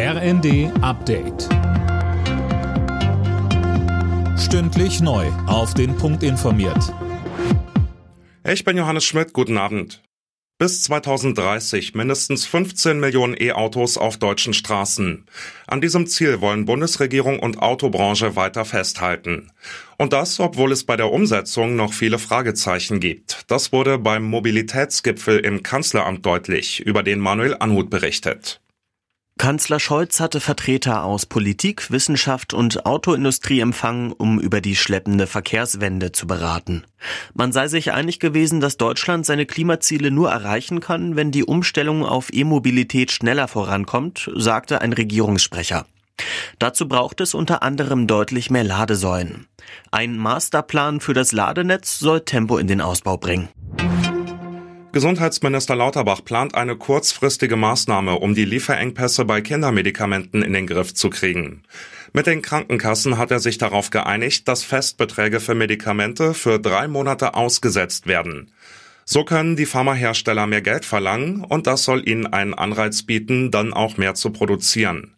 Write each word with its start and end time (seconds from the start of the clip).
RND 0.00 0.70
Update. 0.80 1.48
Stündlich 4.38 5.00
neu. 5.00 5.26
Auf 5.48 5.74
den 5.74 5.96
Punkt 5.96 6.22
informiert. 6.22 6.94
Ich 8.48 8.62
bin 8.62 8.76
Johannes 8.76 9.04
Schmidt. 9.04 9.32
Guten 9.32 9.58
Abend. 9.58 10.04
Bis 10.56 10.84
2030 10.84 11.96
mindestens 11.96 12.46
15 12.46 13.00
Millionen 13.00 13.34
E-Autos 13.36 13.98
auf 13.98 14.18
deutschen 14.18 14.54
Straßen. 14.54 15.26
An 15.66 15.80
diesem 15.80 16.06
Ziel 16.06 16.40
wollen 16.40 16.64
Bundesregierung 16.64 17.40
und 17.40 17.60
Autobranche 17.60 18.36
weiter 18.36 18.64
festhalten. 18.64 19.50
Und 19.96 20.12
das, 20.12 20.38
obwohl 20.38 20.70
es 20.70 20.84
bei 20.84 20.96
der 20.96 21.10
Umsetzung 21.10 21.74
noch 21.74 21.92
viele 21.92 22.20
Fragezeichen 22.20 23.00
gibt. 23.00 23.46
Das 23.48 23.72
wurde 23.72 23.98
beim 23.98 24.22
Mobilitätsgipfel 24.22 25.40
im 25.40 25.64
Kanzleramt 25.64 26.24
deutlich, 26.24 26.78
über 26.86 27.02
den 27.02 27.18
Manuel 27.18 27.56
Anhut 27.58 27.90
berichtet. 27.90 28.60
Kanzler 29.38 29.78
Scholz 29.78 30.18
hatte 30.18 30.40
Vertreter 30.40 31.04
aus 31.04 31.24
Politik, 31.24 31.92
Wissenschaft 31.92 32.52
und 32.52 32.84
Autoindustrie 32.86 33.60
empfangen, 33.60 34.12
um 34.12 34.40
über 34.40 34.60
die 34.60 34.74
schleppende 34.74 35.28
Verkehrswende 35.28 36.10
zu 36.10 36.26
beraten. 36.26 36.82
Man 37.34 37.52
sei 37.52 37.68
sich 37.68 37.92
einig 37.92 38.18
gewesen, 38.18 38.60
dass 38.60 38.76
Deutschland 38.76 39.24
seine 39.24 39.46
Klimaziele 39.46 40.10
nur 40.10 40.30
erreichen 40.30 40.80
kann, 40.80 41.14
wenn 41.14 41.30
die 41.30 41.44
Umstellung 41.44 42.04
auf 42.04 42.32
E-Mobilität 42.32 43.12
schneller 43.12 43.46
vorankommt, 43.46 44.28
sagte 44.34 44.80
ein 44.80 44.92
Regierungssprecher. 44.92 45.86
Dazu 46.58 46.88
braucht 46.88 47.20
es 47.20 47.32
unter 47.32 47.62
anderem 47.62 48.08
deutlich 48.08 48.50
mehr 48.50 48.64
Ladesäulen. 48.64 49.46
Ein 49.92 50.18
Masterplan 50.18 51.00
für 51.00 51.14
das 51.14 51.30
Ladenetz 51.30 52.00
soll 52.00 52.22
Tempo 52.22 52.58
in 52.58 52.66
den 52.66 52.80
Ausbau 52.80 53.16
bringen. 53.16 53.48
Gesundheitsminister 54.98 55.76
Lauterbach 55.76 56.24
plant 56.24 56.56
eine 56.56 56.74
kurzfristige 56.74 57.54
Maßnahme, 57.54 58.16
um 58.16 58.34
die 58.34 58.44
Lieferengpässe 58.44 59.24
bei 59.24 59.40
Kindermedikamenten 59.40 60.42
in 60.42 60.52
den 60.52 60.66
Griff 60.66 60.92
zu 60.92 61.08
kriegen. 61.08 61.62
Mit 62.12 62.26
den 62.26 62.42
Krankenkassen 62.42 63.16
hat 63.16 63.30
er 63.30 63.38
sich 63.38 63.58
darauf 63.58 63.90
geeinigt, 63.90 64.48
dass 64.48 64.64
Festbeträge 64.64 65.38
für 65.38 65.54
Medikamente 65.54 66.34
für 66.34 66.58
drei 66.58 66.88
Monate 66.88 67.34
ausgesetzt 67.34 68.08
werden. 68.08 68.50
So 69.04 69.22
können 69.22 69.54
die 69.54 69.66
Pharmahersteller 69.66 70.48
mehr 70.48 70.62
Geld 70.62 70.84
verlangen 70.84 71.44
und 71.44 71.68
das 71.68 71.84
soll 71.84 72.08
ihnen 72.08 72.26
einen 72.26 72.54
Anreiz 72.54 73.04
bieten, 73.04 73.52
dann 73.52 73.72
auch 73.72 73.98
mehr 73.98 74.16
zu 74.16 74.30
produzieren. 74.30 75.14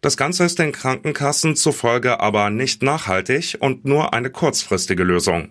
Das 0.00 0.16
Ganze 0.16 0.42
ist 0.42 0.58
den 0.58 0.72
Krankenkassen 0.72 1.54
zufolge 1.54 2.18
aber 2.18 2.50
nicht 2.50 2.82
nachhaltig 2.82 3.58
und 3.60 3.84
nur 3.84 4.12
eine 4.12 4.30
kurzfristige 4.30 5.04
Lösung. 5.04 5.50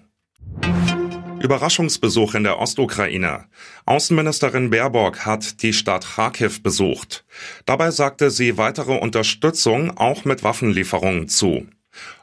Überraschungsbesuch 1.42 2.36
in 2.36 2.44
der 2.44 2.60
Ostukraine. 2.60 3.46
Außenministerin 3.86 4.70
Baerbock 4.70 5.26
hat 5.26 5.62
die 5.62 5.74
Stadt 5.74 6.06
Kharkiv 6.16 6.62
besucht. 6.62 7.24
Dabei 7.66 7.92
sagte 7.92 8.30
sie 8.30 8.58
weitere 8.58 8.98
Unterstützung 8.98 9.98
auch 9.98 10.26
mit 10.26 10.44
Waffenlieferungen 10.44 11.28
zu. 11.28 11.68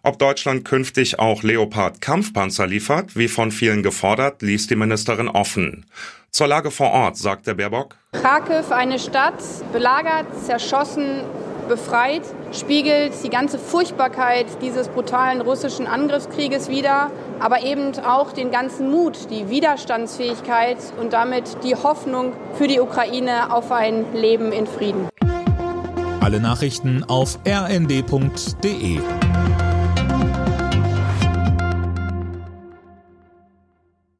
Ob 0.03 0.19
Deutschland 0.19 0.65
künftig 0.65 1.19
auch 1.19 1.43
Leopard-Kampfpanzer 1.43 2.67
liefert, 2.67 3.17
wie 3.17 3.29
von 3.29 3.51
vielen 3.51 3.83
gefordert, 3.83 4.43
ließ 4.43 4.67
die 4.69 4.77
Ministerin 4.77 5.29
offen. 5.29 5.87
Zur 6.31 6.49
Lage 6.49 6.71
vor 6.71 6.91
Ort 6.91 7.17
sagte 7.17 7.55
Baerbock. 7.55 7.97
Kharkiv, 8.13 8.71
eine 8.71 8.99
Stadt, 8.99 9.43
belagert, 9.73 10.27
zerschossen, 10.45 11.23
befreit, 11.69 12.23
spiegelt 12.53 13.13
die 13.25 13.31
ganze 13.31 13.59
Furchtbarkeit 13.59 14.47
dieses 14.63 14.89
brutalen 14.89 15.41
russischen 15.41 15.87
Angriffskrieges 15.87 16.69
wider, 16.69 17.11
aber 17.41 17.63
eben 17.63 17.93
auch 18.01 18.33
den 18.33 18.51
ganzen 18.51 18.91
Mut, 18.91 19.31
die 19.31 19.49
Widerstandsfähigkeit 19.51 20.79
und 21.01 21.13
damit 21.13 21.45
die 21.65 21.75
Hoffnung 21.75 22.33
für 22.55 22.69
die 22.69 22.81
Ukraine 22.81 23.53
auf 23.53 23.71
ein 23.73 24.05
Leben 24.15 24.53
in 24.53 24.67
Frieden. 24.67 25.09
Alle 26.21 26.41
Nachrichten 26.41 27.05
auf 27.05 27.39
rnd.de 27.47 29.01